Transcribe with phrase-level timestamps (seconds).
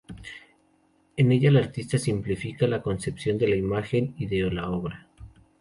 [1.15, 5.07] En ella la artista simplifica la concepción de la imagen y de la obra.